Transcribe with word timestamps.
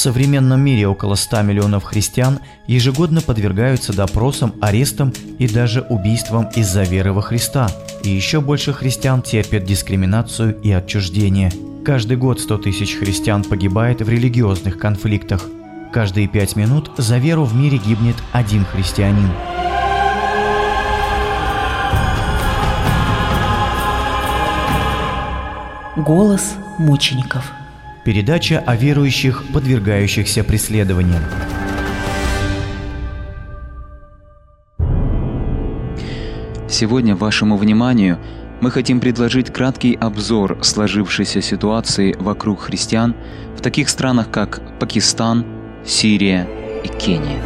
современном 0.00 0.60
мире 0.60 0.88
около 0.88 1.14
100 1.14 1.42
миллионов 1.42 1.84
христиан 1.84 2.40
ежегодно 2.66 3.20
подвергаются 3.20 3.92
допросам, 3.92 4.54
арестам 4.60 5.12
и 5.38 5.46
даже 5.46 5.82
убийствам 5.82 6.48
из-за 6.56 6.82
веры 6.82 7.12
во 7.12 7.22
Христа. 7.22 7.70
И 8.02 8.08
еще 8.08 8.40
больше 8.40 8.72
христиан 8.72 9.22
терпят 9.22 9.64
дискриминацию 9.64 10.58
и 10.62 10.72
отчуждение. 10.72 11.52
Каждый 11.84 12.16
год 12.16 12.40
100 12.40 12.58
тысяч 12.58 12.96
христиан 12.96 13.44
погибает 13.44 14.00
в 14.00 14.08
религиозных 14.08 14.78
конфликтах. 14.78 15.46
Каждые 15.92 16.28
пять 16.28 16.56
минут 16.56 16.90
за 16.96 17.18
веру 17.18 17.44
в 17.44 17.54
мире 17.54 17.78
гибнет 17.78 18.16
один 18.32 18.64
христианин. 18.64 19.30
Голос 25.96 26.54
мучеников. 26.78 27.59
Передача 28.02 28.62
о 28.66 28.76
верующих, 28.76 29.44
подвергающихся 29.52 30.42
преследованиям. 30.42 31.22
Сегодня 36.66 37.14
вашему 37.14 37.58
вниманию 37.58 38.18
мы 38.62 38.70
хотим 38.70 39.00
предложить 39.00 39.52
краткий 39.52 39.98
обзор 40.00 40.58
сложившейся 40.62 41.42
ситуации 41.42 42.16
вокруг 42.18 42.60
христиан 42.60 43.14
в 43.54 43.60
таких 43.60 43.90
странах, 43.90 44.30
как 44.30 44.62
Пакистан, 44.78 45.44
Сирия 45.84 46.48
и 46.82 46.88
Кения. 46.88 47.42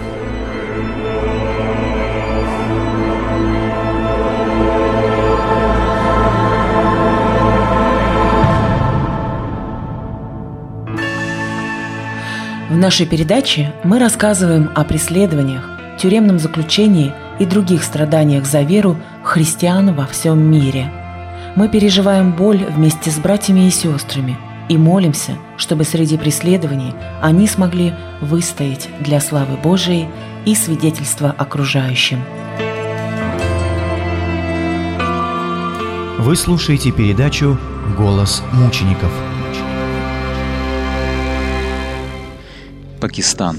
В 12.74 12.76
нашей 12.76 13.06
передаче 13.06 13.72
мы 13.84 14.00
рассказываем 14.00 14.68
о 14.74 14.82
преследованиях, 14.82 15.62
тюремном 15.96 16.40
заключении 16.40 17.12
и 17.38 17.46
других 17.46 17.84
страданиях 17.84 18.46
за 18.46 18.62
веру 18.62 18.96
христиан 19.22 19.94
во 19.94 20.06
всем 20.06 20.42
мире. 20.42 20.90
Мы 21.54 21.68
переживаем 21.68 22.32
боль 22.32 22.64
вместе 22.68 23.12
с 23.12 23.18
братьями 23.20 23.68
и 23.68 23.70
сестрами 23.70 24.36
и 24.68 24.76
молимся, 24.76 25.36
чтобы 25.56 25.84
среди 25.84 26.18
преследований 26.18 26.94
они 27.22 27.46
смогли 27.46 27.94
выстоять 28.20 28.88
для 28.98 29.20
славы 29.20 29.56
Божией 29.56 30.08
и 30.44 30.56
свидетельства 30.56 31.30
окружающим. 31.30 32.24
Вы 36.18 36.34
слушаете 36.34 36.90
передачу 36.90 37.56
«Голос 37.96 38.42
мучеников». 38.52 39.12
Пакистан. 43.00 43.58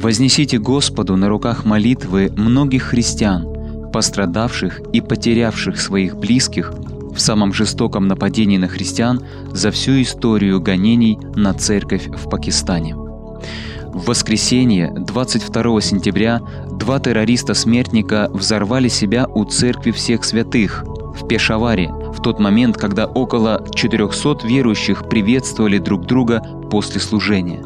Вознесите 0.00 0.58
Господу 0.58 1.16
на 1.16 1.28
руках 1.28 1.64
молитвы 1.64 2.32
многих 2.36 2.84
христиан, 2.84 3.46
пострадавших 3.92 4.80
и 4.92 5.00
потерявших 5.00 5.80
своих 5.80 6.16
близких 6.16 6.72
в 7.14 7.18
самом 7.18 7.52
жестоком 7.52 8.06
нападении 8.06 8.58
на 8.58 8.68
христиан 8.68 9.22
за 9.52 9.70
всю 9.70 10.00
историю 10.00 10.60
гонений 10.60 11.18
на 11.34 11.52
церковь 11.52 12.06
в 12.06 12.30
Пакистане. 12.30 12.94
В 12.94 14.06
воскресенье, 14.06 14.92
22 14.96 15.80
сентября, 15.80 16.40
два 16.70 17.00
террориста-смертника 17.00 18.30
взорвали 18.32 18.88
себя 18.88 19.26
у 19.26 19.44
церкви 19.44 19.90
всех 19.90 20.24
святых 20.24 20.84
в 21.20 21.26
Пешаваре, 21.26 21.88
в 21.88 22.22
тот 22.22 22.38
момент, 22.38 22.76
когда 22.76 23.06
около 23.06 23.64
400 23.74 24.46
верующих 24.46 25.08
приветствовали 25.08 25.78
друг 25.78 26.06
друга 26.06 26.42
после 26.70 27.00
служения. 27.00 27.64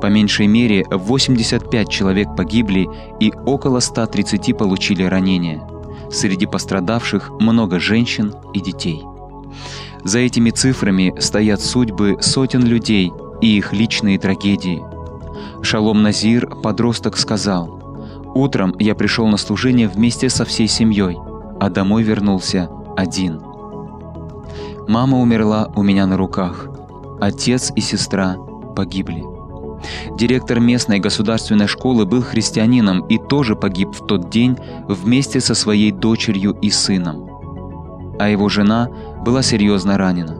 По 0.00 0.06
меньшей 0.06 0.46
мере 0.46 0.86
85 0.90 1.88
человек 1.88 2.28
погибли 2.36 2.88
и 3.20 3.32
около 3.46 3.80
130 3.80 4.56
получили 4.56 5.02
ранения. 5.02 5.62
Среди 6.10 6.46
пострадавших 6.46 7.30
много 7.38 7.78
женщин 7.78 8.34
и 8.54 8.60
детей. 8.60 9.02
За 10.02 10.18
этими 10.18 10.50
цифрами 10.50 11.14
стоят 11.18 11.60
судьбы 11.60 12.16
сотен 12.20 12.64
людей 12.64 13.12
и 13.40 13.58
их 13.58 13.72
личные 13.72 14.18
трагедии. 14.18 14.82
Шалом 15.62 16.02
Назир, 16.02 16.46
подросток, 16.46 17.18
сказал, 17.18 17.78
«Утром 18.34 18.74
я 18.78 18.94
пришел 18.94 19.26
на 19.26 19.36
служение 19.36 19.88
вместе 19.88 20.30
со 20.30 20.44
всей 20.44 20.68
семьей, 20.68 21.18
а 21.60 21.68
домой 21.68 22.02
вернулся 22.02 22.68
один. 22.96 23.40
Мама 24.88 25.20
умерла 25.20 25.70
у 25.76 25.82
меня 25.82 26.06
на 26.06 26.16
руках. 26.16 26.68
Отец 27.20 27.70
и 27.76 27.80
сестра 27.80 28.36
погибли. 28.74 29.22
Директор 30.18 30.58
местной 30.58 30.98
государственной 30.98 31.66
школы 31.66 32.06
был 32.06 32.22
христианином 32.22 33.06
и 33.06 33.18
тоже 33.18 33.56
погиб 33.56 33.90
в 33.92 34.06
тот 34.06 34.30
день 34.30 34.56
вместе 34.88 35.40
со 35.40 35.54
своей 35.54 35.92
дочерью 35.92 36.56
и 36.60 36.70
сыном. 36.70 37.28
А 38.18 38.28
его 38.28 38.48
жена 38.48 38.88
была 39.24 39.42
серьезно 39.42 39.96
ранена. 39.96 40.36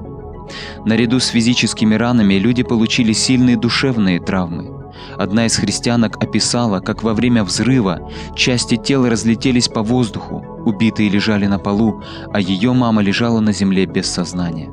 Наряду 0.84 1.20
с 1.20 1.28
физическими 1.28 1.94
ранами 1.94 2.34
люди 2.34 2.62
получили 2.62 3.12
сильные 3.12 3.56
душевные 3.56 4.20
травмы– 4.20 4.76
Одна 5.16 5.47
из 5.47 5.56
христианок 5.56 6.22
описала, 6.22 6.81
как 6.81 7.02
во 7.02 7.14
время 7.14 7.44
взрыва 7.44 8.10
части 8.34 8.76
тела 8.76 9.10
разлетелись 9.10 9.69
по 9.69 9.82
воздуху, 9.82 10.44
убитые 10.65 11.09
лежали 11.09 11.47
на 11.47 11.59
полу, 11.59 12.03
а 12.32 12.41
ее 12.41 12.72
мама 12.72 13.03
лежала 13.03 13.41
на 13.41 13.53
земле 13.53 13.87
без 13.87 14.10
сознания. 14.10 14.71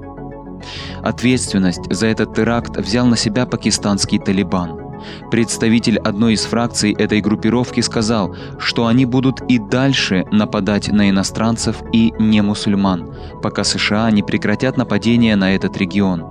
Ответственность 1.03 1.91
за 1.93 2.07
этот 2.07 2.33
теракт 2.33 2.77
взял 2.77 3.05
на 3.05 3.17
себя 3.17 3.45
пакистанский 3.45 4.19
Талибан. 4.19 4.87
Представитель 5.29 5.99
одной 5.99 6.33
из 6.33 6.45
фракций 6.45 6.91
этой 6.91 7.21
группировки 7.21 7.81
сказал, 7.81 8.35
что 8.57 8.87
они 8.87 9.05
будут 9.05 9.41
и 9.47 9.59
дальше 9.59 10.25
нападать 10.31 10.87
на 10.87 11.09
иностранцев 11.09 11.77
и 11.93 12.13
не 12.19 12.41
мусульман, 12.41 13.13
пока 13.41 13.63
США 13.63 14.09
не 14.11 14.23
прекратят 14.23 14.77
нападения 14.77 15.35
на 15.35 15.55
этот 15.55 15.77
регион. 15.77 16.25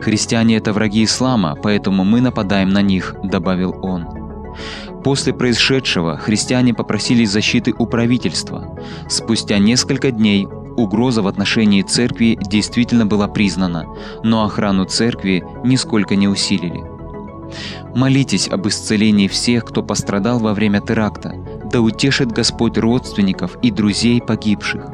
«Христиане– 0.00 0.56
это 0.58 0.72
враги 0.72 1.04
ислама, 1.04 1.56
поэтому 1.60 2.04
мы 2.04 2.20
нападаем 2.20 2.68
на 2.68 2.82
них»,– 2.82 3.16
добавил 3.24 3.74
он. 3.82 4.06
После 5.04 5.34
происшедшего 5.34 6.16
христиане 6.16 6.72
попросили 6.72 7.26
защиты 7.26 7.74
у 7.78 7.86
правительства. 7.86 8.78
Спустя 9.08 9.58
несколько 9.58 10.10
дней 10.10 10.46
угроза 10.46 11.20
в 11.20 11.28
отношении 11.28 11.82
церкви 11.82 12.38
действительно 12.40 13.04
была 13.04 13.28
признана, 13.28 13.84
но 14.22 14.44
охрану 14.44 14.86
церкви 14.86 15.44
нисколько 15.62 16.16
не 16.16 16.26
усилили. 16.26 16.82
Молитесь 17.94 18.48
об 18.48 18.66
исцелении 18.66 19.28
всех, 19.28 19.66
кто 19.66 19.82
пострадал 19.82 20.38
во 20.38 20.54
время 20.54 20.80
теракта, 20.80 21.34
да 21.70 21.80
утешит 21.80 22.32
Господь 22.32 22.78
родственников 22.78 23.56
и 23.62 23.70
друзей 23.70 24.20
погибших. 24.20 24.86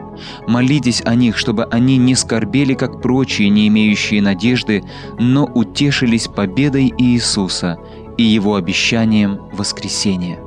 Молитесь 0.46 1.02
о 1.04 1.14
них, 1.14 1.38
чтобы 1.38 1.64
они 1.64 1.96
не 1.96 2.14
скорбели, 2.14 2.74
как 2.74 3.00
прочие, 3.00 3.48
не 3.48 3.68
имеющие 3.68 4.20
надежды, 4.20 4.84
но 5.18 5.46
утешились 5.46 6.28
победой 6.28 6.92
Иисуса 6.98 7.78
и 8.20 8.22
Его 8.22 8.56
обещанием 8.56 9.40
воскресения. 9.50 10.38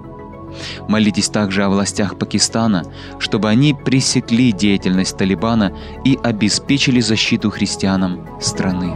Молитесь 0.88 1.29
также 1.29 1.63
о 1.63 1.69
властях 1.69 2.19
Пакистана, 2.19 2.84
чтобы 3.17 3.50
они 3.50 3.73
пресекли 3.73 4.51
деятельность 4.51 5.17
Талибана 5.17 5.75
и 6.06 6.19
обеспечили 6.22 7.00
защиту 7.00 7.50
христианам 7.50 8.28
страны. 8.39 8.95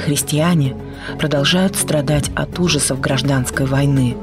Христиане 0.00 0.76
продолжают 1.18 1.76
страдать 1.76 2.30
от 2.34 2.58
ужасов 2.58 3.00
гражданской 3.00 3.66
войны. 3.66 4.16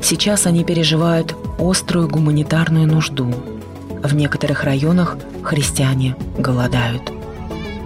Сейчас 0.00 0.46
они 0.46 0.64
переживают 0.64 1.34
острую 1.58 2.08
гуманитарную 2.08 2.86
нужду. 2.86 3.32
В 4.02 4.14
некоторых 4.14 4.64
районах 4.64 5.16
христиане 5.42 6.16
голодают. 6.38 7.10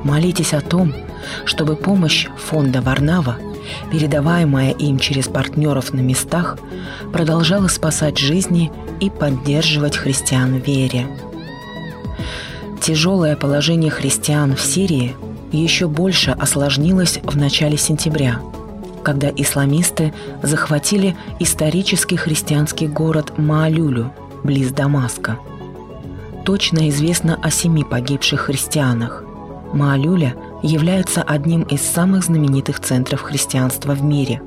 Молитесь 0.05 0.53
о 0.55 0.61
том, 0.61 0.93
чтобы 1.45 1.77
помощь 1.77 2.27
фонда 2.37 2.81
Варнава– 2.81 3.37
передаваемая 3.91 4.73
им 4.73 4.99
через 4.99 5.29
партнеров 5.29 5.93
на 5.93 6.01
местах, 6.01 6.59
продолжала 7.13 7.69
спасать 7.69 8.19
жизни 8.19 8.71
и 9.01 9.11
поддерживать 9.11 9.97
христиан 9.97 10.61
в 10.61 10.67
вере. 10.67 11.07
Тяжелое 12.81 13.37
положение 13.37 13.91
христиан 13.91 14.55
в 14.55 14.61
Сирии 14.61 15.17
еще 15.57 15.89
больше 15.89 16.33
осложнилось 16.33 17.21
в 17.23 17.37
начале 17.37 17.77
сентября, 17.77 18.41
когда 19.03 19.31
исламисты 19.35 20.13
захватили 20.43 21.17
исторический 21.39 22.17
христианский 22.17 22.87
город 22.87 23.39
Маалюлю, 23.39 24.13
близ 24.45 24.71
Дамаска. 24.71 25.39
Точно 26.45 26.89
известно 26.89 27.39
о 27.43 27.51
семи 27.51 27.85
погибших 27.85 28.43
христианах. 28.43 29.25
Маалюля 29.73 30.35
является 30.63 31.23
одним 31.23 31.63
из 31.63 31.83
самых 31.83 32.25
знаменитых 32.25 32.81
центров 32.81 33.23
христианства 33.23 33.93
в 33.93 34.03
мире, 34.03 34.43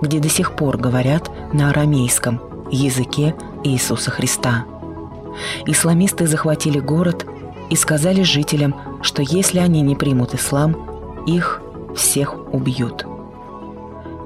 где 0.00 0.18
до 0.18 0.28
сих 0.28 0.56
пор 0.56 0.76
говорят 0.76 1.30
на 1.52 1.70
арамейском 1.70 2.40
языке 2.70 3.34
Иисуса 3.64 4.10
Христа. 4.10 4.64
Исламисты 5.66 6.26
захватили 6.26 6.78
город 6.78 7.26
и 7.70 7.76
сказали 7.76 8.22
жителям, 8.22 8.74
что 9.02 9.22
если 9.22 9.58
они 9.58 9.80
не 9.82 9.94
примут 9.94 10.34
ислам, 10.34 11.24
их 11.26 11.60
всех 11.94 12.52
убьют. 12.52 13.04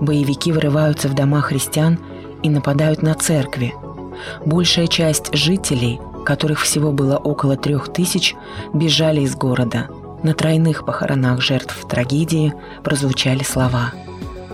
Боевики 0.00 0.52
вырываются 0.52 1.08
в 1.08 1.14
дома 1.14 1.40
христиан 1.40 1.98
и 2.42 2.50
нападают 2.50 3.02
на 3.02 3.14
церкви. 3.14 3.74
Большая 4.44 4.86
часть 4.86 5.34
жителей, 5.34 6.00
которых 6.24 6.60
всего 6.60 6.92
было 6.92 7.16
около 7.16 7.56
трех 7.56 7.92
тысяч, 7.92 8.34
бежали 8.72 9.22
из 9.22 9.34
города. 9.34 9.88
На 10.22 10.34
тройных 10.34 10.84
похоронах 10.84 11.40
жертв 11.40 11.86
трагедии 11.88 12.54
прозвучали 12.82 13.42
слова 13.42 13.92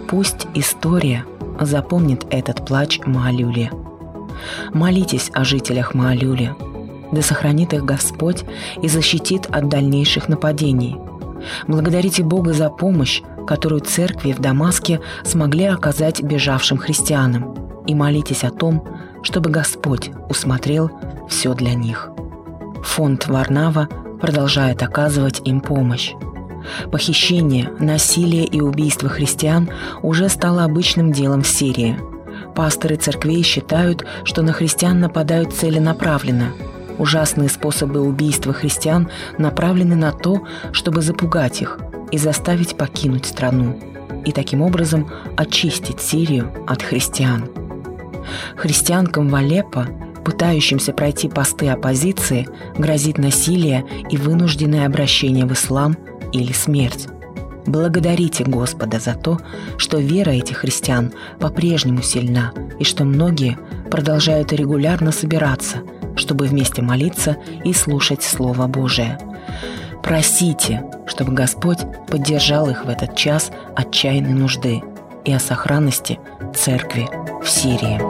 «Пусть 0.08 0.46
история 0.54 1.24
запомнит 1.60 2.26
этот 2.30 2.66
плач 2.66 3.00
Маалюли». 3.04 3.70
Молитесь 4.72 5.30
о 5.32 5.44
жителях 5.44 5.94
Маалюли. 5.94 6.54
Да 7.12 7.22
сохранит 7.22 7.72
их 7.72 7.84
Господь 7.84 8.44
и 8.82 8.88
защитит 8.88 9.46
от 9.50 9.68
дальнейших 9.68 10.28
нападений. 10.28 10.96
Благодарите 11.68 12.22
Бога 12.22 12.52
за 12.52 12.70
помощь, 12.70 13.22
которую 13.46 13.80
церкви 13.80 14.32
в 14.32 14.40
Дамаске 14.40 15.00
смогли 15.24 15.64
оказать 15.64 16.22
бежавшим 16.22 16.78
христианам, 16.78 17.54
и 17.86 17.94
молитесь 17.94 18.44
о 18.44 18.50
том, 18.50 18.84
чтобы 19.22 19.50
Господь 19.50 20.10
усмотрел 20.28 20.90
все 21.28 21.54
для 21.54 21.74
них. 21.74 22.10
Фонд 22.82 23.28
Варнава 23.28 23.88
продолжает 24.20 24.82
оказывать 24.82 25.42
им 25.44 25.60
помощь. 25.60 26.12
Похищение, 26.90 27.70
насилие 27.80 28.44
и 28.44 28.60
убийство 28.60 29.08
христиан 29.08 29.68
уже 30.02 30.28
стало 30.28 30.64
обычным 30.64 31.12
делом 31.12 31.42
в 31.42 31.48
Сирии. 31.48 31.98
Пасторы 32.54 32.96
церквей 32.96 33.42
считают, 33.42 34.04
что 34.24 34.42
на 34.42 34.52
христиан 34.52 35.00
нападают 35.00 35.52
целенаправленно. 35.52 36.52
Ужасные 37.02 37.48
способы 37.48 38.00
убийства 38.00 38.52
христиан 38.52 39.08
направлены 39.36 39.96
на 39.96 40.12
то, 40.12 40.46
чтобы 40.70 41.02
запугать 41.02 41.60
их 41.60 41.80
и 42.12 42.16
заставить 42.16 42.76
покинуть 42.76 43.26
страну, 43.26 43.76
и 44.24 44.30
таким 44.30 44.62
образом 44.62 45.10
очистить 45.36 46.00
Сирию 46.00 46.52
от 46.68 46.80
христиан. 46.80 47.50
Христианкам 48.54 49.30
в 49.30 49.34
Алеппо 49.34 49.88
пытающимся 50.24 50.92
пройти 50.92 51.28
посты 51.28 51.70
оппозиции, 51.70 52.46
грозит 52.78 53.18
насилие 53.18 53.84
и 54.08 54.16
вынужденное 54.16 54.86
обращение 54.86 55.44
в 55.44 55.52
ислам 55.54 55.96
или 56.32 56.52
смерть. 56.52 57.08
Благодарите 57.66 58.44
Господа 58.44 59.00
за 59.00 59.14
то, 59.14 59.40
что 59.76 59.98
вера 59.98 60.30
этих 60.30 60.58
христиан 60.58 61.12
по-прежнему 61.40 62.00
сильна 62.02 62.52
и 62.78 62.84
что 62.84 63.02
многие 63.02 63.58
продолжают 63.90 64.52
регулярно 64.52 65.10
собираться, 65.10 65.78
чтобы 66.16 66.46
вместе 66.46 66.82
молиться 66.82 67.36
и 67.64 67.72
слушать 67.72 68.22
Слово 68.22 68.66
Божие. 68.66 69.18
Просите, 70.02 70.84
чтобы 71.06 71.32
Господь 71.32 71.78
поддержал 72.08 72.68
их 72.68 72.84
в 72.84 72.88
этот 72.88 73.14
час 73.16 73.50
отчаянной 73.76 74.34
нужды 74.34 74.82
и 75.24 75.32
о 75.32 75.38
сохранности 75.38 76.18
Церкви 76.54 77.08
в 77.42 77.48
Сирии. 77.48 78.00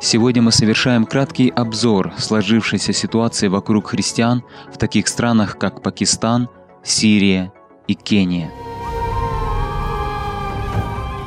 Сегодня 0.00 0.42
мы 0.42 0.52
совершаем 0.52 1.06
краткий 1.06 1.48
обзор 1.48 2.12
сложившейся 2.18 2.92
ситуации 2.92 3.48
вокруг 3.48 3.88
христиан 3.88 4.44
в 4.70 4.76
таких 4.76 5.08
странах, 5.08 5.56
как 5.58 5.82
Пакистан, 5.82 6.50
Сирия 6.82 7.52
и 7.88 7.94
Кения. 7.94 8.50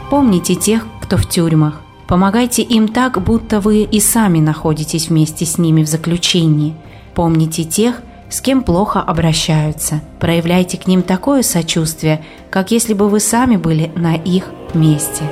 Помните 0.10 0.56
тех, 0.56 0.88
кто 1.02 1.18
в 1.18 1.28
тюрьмах. 1.28 1.82
Помогайте 2.08 2.62
им 2.62 2.88
так, 2.88 3.22
будто 3.22 3.60
вы 3.60 3.84
и 3.84 4.00
сами 4.00 4.40
находитесь 4.40 5.10
вместе 5.10 5.46
с 5.46 5.58
ними 5.58 5.84
в 5.84 5.88
заключении. 5.88 6.76
Помните 7.14 7.66
тех, 7.66 8.02
с 8.30 8.40
кем 8.40 8.64
плохо 8.64 9.02
обращаются. 9.02 10.02
Проявляйте 10.22 10.78
к 10.78 10.88
ним 10.88 11.02
такое 11.02 11.42
сочувствие, 11.42 12.24
как 12.50 12.72
если 12.72 12.94
бы 12.94 13.10
вы 13.10 13.20
сами 13.20 13.58
были 13.58 13.92
на 13.98 14.16
их 14.16 14.46
месте. 14.74 15.24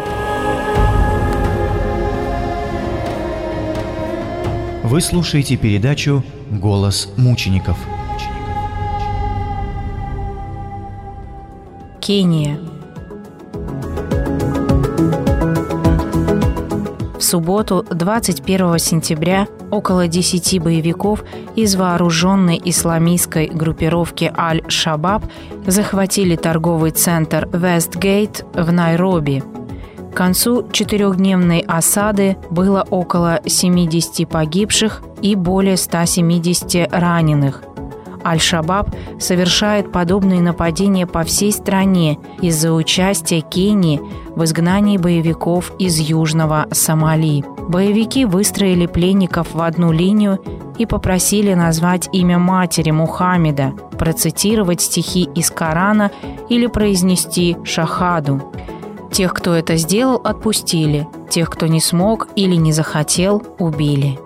Вы 4.83 4.99
слушаете 4.99 5.55
передачу 5.55 6.21
«Голос 6.51 7.13
мучеников». 7.15 7.77
Кения. 12.01 12.59
Субботу, 17.25 17.85
21 17.89 18.79
сентября, 18.79 19.47
около 19.71 20.07
10 20.07 20.61
боевиков 20.61 21.23
из 21.55 21.75
вооруженной 21.75 22.61
исламистской 22.63 23.47
группировки 23.47 24.31
Аль-Шабаб 24.37 25.23
захватили 25.67 26.35
торговый 26.35 26.91
центр 26.91 27.49
Вестгейт 27.51 28.45
в 28.53 28.71
Найроби– 28.71 29.43
к 30.15 30.17
концу 30.17 30.65
четырехдневной 30.71 31.59
осады 31.59 32.37
было 32.49 32.87
около 32.89 33.41
70 33.45 34.29
погибших 34.29 35.01
и 35.21 35.35
более 35.35 35.75
170 35.75 36.87
раненых. 36.89 37.63
Аль-Шабаб 38.25 38.89
совершает 39.19 39.91
подобные 39.91 40.41
нападения 40.41 41.05
по 41.05 41.23
всей 41.23 41.51
стране 41.51 42.17
из-за 42.41 42.73
участия 42.73 43.41
Кении 43.41 44.01
в 44.35 44.43
изгнании 44.43 44.97
боевиков 44.97 45.71
из 45.77 45.99
Южного 45.99 46.67
Сомали. 46.71 47.43
Боевики 47.69 48.25
выстроили 48.25 48.87
пленников 48.87 49.53
в 49.53 49.61
одну 49.61 49.91
линию 49.91 50.39
и 50.77 50.85
попросили 50.85 51.53
назвать 51.53 52.09
имя 52.11 52.37
матери 52.37 52.91
Мухаммеда, 52.91 53.73
процитировать 53.97 54.81
стихи 54.81 55.29
из 55.35 55.49
Корана 55.49 56.11
или 56.49 56.67
произнести 56.67 57.57
шахаду. 57.63 58.41
Тех, 59.11 59.33
кто 59.33 59.53
это 59.53 59.77
сделал, 59.77 60.19
отпустили. 60.23 61.07
Тех, 61.29 61.49
кто 61.49 61.67
не 61.67 61.79
смог 61.79 62.27
или 62.35 62.55
не 62.55 62.73
захотел, 62.73 63.41
убили. 63.59 64.19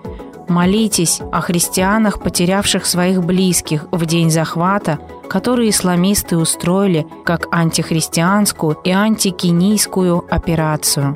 Молитесь 0.49 1.21
о 1.31 1.41
христианах, 1.41 2.19
потерявших 2.19 2.85
своих 2.85 3.23
близких 3.23 3.85
в 3.91 4.05
день 4.05 4.31
захвата, 4.31 4.97
который 5.29 5.69
исламисты 5.69 6.37
устроили 6.37 7.05
как 7.23 7.47
антихристианскую 7.51 8.75
и 8.83 8.89
антикенийскую 8.89 10.25
операцию. 10.27 11.15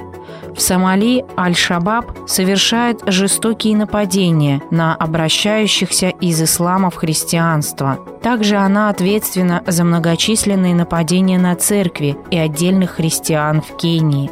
В 0.55 0.61
Сомали 0.61 1.25
Аль-Шабаб 1.35 2.27
совершает 2.27 3.01
жестокие 3.07 3.75
нападения 3.75 4.61
на 4.69 4.93
обращающихся 4.95 6.09
из 6.09 6.39
ислама 6.41 6.91
в 6.91 6.95
христианство. 6.95 7.97
Также 8.21 8.57
она 8.57 8.89
ответственна 8.89 9.63
за 9.65 9.83
многочисленные 9.83 10.75
нападения 10.75 11.39
на 11.39 11.55
церкви 11.55 12.15
и 12.29 12.37
отдельных 12.37 12.91
христиан 12.91 13.61
в 13.61 13.75
Кении. 13.77 14.29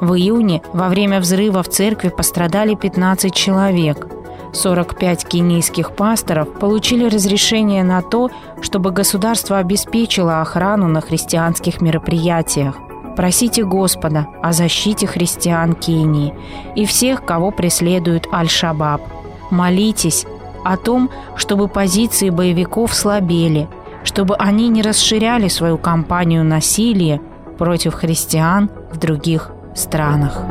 В 0.00 0.14
июне 0.14 0.62
во 0.72 0.88
время 0.88 1.20
взрыва 1.20 1.62
в 1.62 1.68
церкви 1.68 2.08
пострадали 2.08 2.74
15 2.74 3.34
человек. 3.34 4.08
45 4.52 5.24
кенийских 5.26 5.92
пасторов 5.92 6.52
получили 6.58 7.08
разрешение 7.08 7.84
на 7.84 8.02
то, 8.02 8.30
чтобы 8.60 8.90
государство 8.90 9.58
обеспечило 9.58 10.40
охрану 10.40 10.88
на 10.88 11.00
христианских 11.00 11.80
мероприятиях. 11.80 12.76
Просите 13.16 13.64
Господа 13.64 14.28
о 14.42 14.52
защите 14.52 15.06
христиан 15.06 15.74
Кении 15.74 16.34
и 16.74 16.84
всех, 16.86 17.24
кого 17.24 17.50
преследует 17.50 18.26
Аль-Шабаб. 18.32 19.02
Молитесь 19.50 20.26
о 20.64 20.76
том, 20.76 21.10
чтобы 21.36 21.68
позиции 21.68 22.30
боевиков 22.30 22.94
слабели, 22.94 23.68
чтобы 24.04 24.36
они 24.36 24.68
не 24.68 24.82
расширяли 24.82 25.48
свою 25.48 25.76
кампанию 25.78 26.44
насилия 26.44 27.20
против 27.58 27.94
христиан 27.94 28.70
в 28.92 28.98
других 28.98 29.50
странах. 29.74 30.42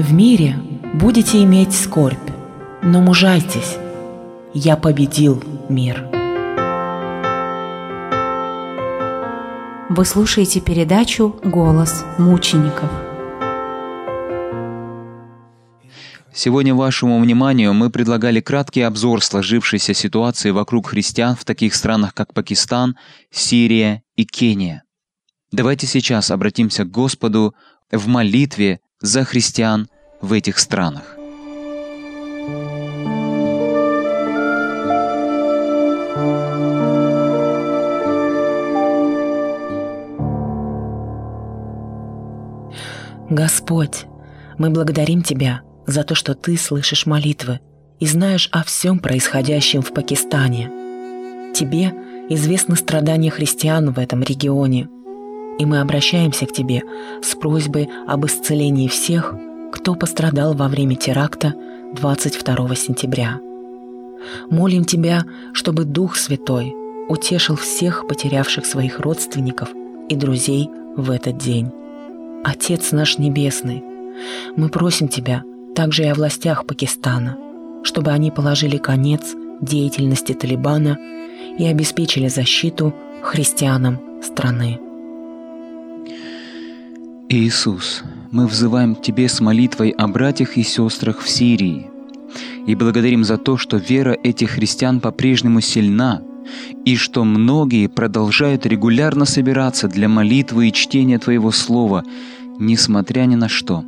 В 0.00 0.14
мире 0.14 0.56
будете 0.94 1.44
иметь 1.44 1.74
скорбь, 1.74 2.30
но 2.80 3.02
мужайтесь. 3.02 3.76
Я 4.54 4.78
победил 4.78 5.44
мир. 5.68 6.08
Вы 9.90 10.04
слушаете 10.06 10.62
передачу 10.62 11.38
«Голос 11.44 12.02
мучеников». 12.16 12.88
Сегодня 16.32 16.74
вашему 16.74 17.20
вниманию 17.20 17.74
мы 17.74 17.90
предлагали 17.90 18.40
краткий 18.40 18.80
обзор 18.80 19.22
сложившейся 19.22 19.92
ситуации 19.92 20.50
вокруг 20.50 20.86
христиан 20.86 21.36
в 21.36 21.44
таких 21.44 21.74
странах, 21.74 22.14
как 22.14 22.32
Пакистан, 22.32 22.96
Сирия 23.30 24.02
и 24.16 24.24
Кения. 24.24 24.82
Давайте 25.52 25.86
сейчас 25.86 26.30
обратимся 26.30 26.84
к 26.84 26.90
Господу 26.90 27.54
в 27.92 28.08
молитве 28.08 28.80
за 29.00 29.24
христиан 29.24 29.88
в 30.20 30.32
этих 30.32 30.58
странах. 30.58 31.16
Господь, 43.30 44.06
мы 44.58 44.70
благодарим 44.70 45.22
Тебя 45.22 45.62
за 45.86 46.02
то, 46.02 46.14
что 46.14 46.34
Ты 46.34 46.56
слышишь 46.56 47.06
молитвы 47.06 47.60
и 48.00 48.06
знаешь 48.06 48.48
о 48.52 48.64
всем 48.64 48.98
происходящем 48.98 49.82
в 49.82 49.94
Пакистане. 49.94 50.68
Тебе 51.54 51.94
известны 52.28 52.76
страдания 52.76 53.30
христиан 53.30 53.92
в 53.92 53.98
этом 53.98 54.22
регионе, 54.22 54.88
и 55.60 55.66
мы 55.66 55.80
обращаемся 55.80 56.46
к 56.46 56.52
Тебе 56.52 56.82
с 57.20 57.34
просьбой 57.34 57.90
об 58.06 58.24
исцелении 58.24 58.88
всех, 58.88 59.34
кто 59.72 59.94
пострадал 59.94 60.54
во 60.54 60.68
время 60.68 60.96
теракта 60.96 61.54
22 61.94 62.74
сентября. 62.76 63.38
Молим 64.48 64.86
Тебя, 64.86 65.26
чтобы 65.52 65.84
Дух 65.84 66.16
Святой 66.16 66.74
утешил 67.10 67.56
всех 67.56 68.08
потерявших 68.08 68.64
своих 68.64 69.00
родственников 69.00 69.68
и 70.08 70.16
друзей 70.16 70.70
в 70.96 71.10
этот 71.10 71.36
день. 71.36 71.70
Отец 72.42 72.92
наш 72.92 73.18
Небесный, 73.18 73.84
мы 74.56 74.70
просим 74.70 75.08
Тебя 75.08 75.44
также 75.74 76.04
и 76.04 76.06
о 76.06 76.14
властях 76.14 76.64
Пакистана, 76.64 77.36
чтобы 77.82 78.12
они 78.12 78.30
положили 78.30 78.78
конец 78.78 79.34
деятельности 79.60 80.32
Талибана 80.32 80.96
и 81.58 81.66
обеспечили 81.66 82.28
защиту 82.28 82.94
христианам 83.22 84.00
страны. 84.22 84.80
Иисус, 87.32 88.02
мы 88.32 88.48
взываем 88.48 88.96
к 88.96 89.02
Тебе 89.02 89.28
с 89.28 89.40
молитвой 89.40 89.90
о 89.90 90.08
братьях 90.08 90.56
и 90.56 90.64
сестрах 90.64 91.20
в 91.20 91.30
Сирии 91.30 91.86
и 92.66 92.74
благодарим 92.74 93.22
за 93.22 93.38
то, 93.38 93.56
что 93.56 93.76
вера 93.76 94.18
этих 94.24 94.50
христиан 94.50 94.98
по-прежнему 94.98 95.60
сильна, 95.60 96.22
и 96.84 96.96
что 96.96 97.24
многие 97.24 97.86
продолжают 97.86 98.66
регулярно 98.66 99.26
собираться 99.26 99.86
для 99.86 100.08
молитвы 100.08 100.68
и 100.68 100.72
чтения 100.72 101.20
Твоего 101.20 101.52
Слова, 101.52 102.02
несмотря 102.58 103.26
ни 103.26 103.36
на 103.36 103.48
что. 103.48 103.84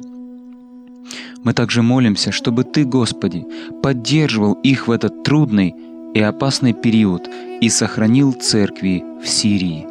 Мы 1.42 1.52
также 1.52 1.82
молимся, 1.82 2.30
чтобы 2.30 2.62
Ты, 2.62 2.84
Господи, 2.84 3.44
поддерживал 3.82 4.52
их 4.52 4.86
в 4.86 4.92
этот 4.92 5.24
трудный 5.24 5.74
и 6.14 6.20
опасный 6.20 6.74
период 6.74 7.28
и 7.60 7.68
сохранил 7.68 8.34
церкви 8.34 9.02
в 9.20 9.28
Сирии. 9.28 9.84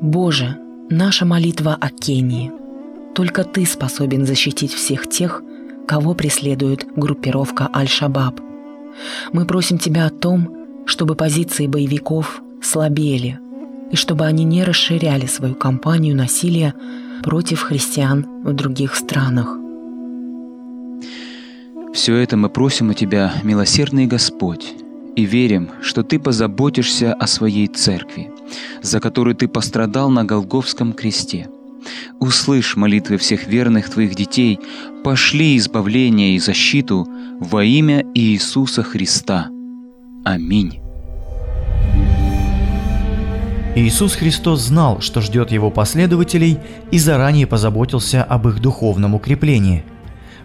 Боже, 0.00 0.58
наша 0.90 1.24
молитва 1.26 1.76
о 1.78 1.90
Кении. 1.90 2.50
Только 3.14 3.44
Ты 3.44 3.66
способен 3.66 4.26
защитить 4.26 4.72
всех 4.72 5.08
тех, 5.08 5.42
кого 5.86 6.14
преследует 6.14 6.86
группировка 6.96 7.68
Аль-Шабаб. 7.74 8.40
Мы 9.32 9.44
просим 9.44 9.78
Тебя 9.78 10.06
о 10.06 10.10
том, 10.10 10.84
чтобы 10.86 11.14
позиции 11.14 11.66
боевиков 11.66 12.42
слабели, 12.62 13.38
и 13.90 13.96
чтобы 13.96 14.24
они 14.24 14.44
не 14.44 14.64
расширяли 14.64 15.26
свою 15.26 15.54
кампанию 15.54 16.16
насилия 16.16 16.74
против 17.22 17.62
христиан 17.62 18.26
в 18.44 18.52
других 18.52 18.94
странах. 18.94 19.56
Все 21.92 22.16
это 22.16 22.36
мы 22.36 22.48
просим 22.48 22.90
у 22.90 22.94
Тебя, 22.94 23.32
милосердный 23.42 24.06
Господь, 24.06 24.74
и 25.16 25.24
верим, 25.24 25.70
что 25.82 26.02
Ты 26.02 26.18
позаботишься 26.18 27.12
о 27.12 27.26
своей 27.26 27.66
церкви, 27.66 28.30
за 28.82 29.00
которую 29.00 29.34
Ты 29.34 29.48
пострадал 29.48 30.10
на 30.10 30.24
Голговском 30.24 30.92
кресте. 30.92 31.48
Услышь 32.20 32.76
молитвы 32.76 33.16
всех 33.16 33.46
верных 33.46 33.90
Твоих 33.90 34.14
детей, 34.14 34.58
пошли 35.04 35.56
избавление 35.56 36.34
и 36.34 36.38
защиту 36.38 37.06
во 37.40 37.64
имя 37.64 38.04
Иисуса 38.14 38.82
Христа. 38.82 39.48
Аминь. 40.24 40.80
Иисус 43.76 44.16
Христос 44.16 44.62
знал, 44.62 45.00
что 45.00 45.20
ждет 45.20 45.52
его 45.52 45.70
последователей 45.70 46.58
и 46.90 46.98
заранее 46.98 47.46
позаботился 47.46 48.24
об 48.24 48.48
их 48.48 48.60
духовном 48.60 49.14
укреплении. 49.14 49.84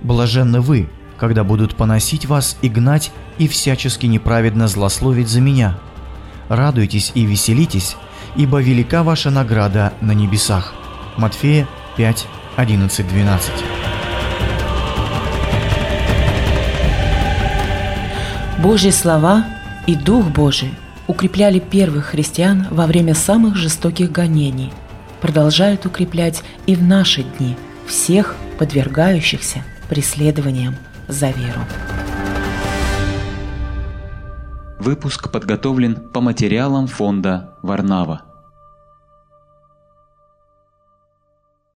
Блаженны 0.03 0.61
вы, 0.61 0.87
когда 1.17 1.43
будут 1.43 1.75
поносить 1.75 2.27
вас 2.27 2.57
и 2.61 2.69
гнать 2.69 3.11
и 3.39 3.47
всячески 3.47 4.05
неправедно 4.05 4.67
злословить 4.67 5.29
за 5.29 5.41
меня. 5.41 5.79
Радуйтесь 6.49 7.11
и 7.15 7.25
веселитесь, 7.25 7.95
ибо 8.35 8.61
велика 8.61 9.03
ваша 9.03 9.29
награда 9.29 9.93
на 10.01 10.11
небесах. 10.11 10.73
Матфея 11.17 11.67
5, 11.97 12.27
11, 12.57 13.07
12. 13.07 13.51
Божьи 18.59 18.91
слова 18.91 19.45
и 19.87 19.95
Дух 19.95 20.25
Божий 20.27 20.73
укрепляли 21.07 21.59
первых 21.59 22.07
христиан 22.07 22.67
во 22.71 22.87
время 22.87 23.13
самых 23.13 23.55
жестоких 23.55 24.11
гонений, 24.11 24.71
продолжают 25.21 25.85
укреплять 25.85 26.43
и 26.65 26.75
в 26.75 26.81
наши 26.81 27.23
дни 27.23 27.57
всех 27.85 28.35
подвергающихся 28.57 29.63
преследованиям 29.89 30.75
за 31.07 31.31
веру. 31.31 31.59
Выпуск 34.83 35.31
подготовлен 35.31 35.95
по 35.95 36.19
материалам 36.19 36.87
фонда 36.87 37.55
Варнава. 37.61 38.32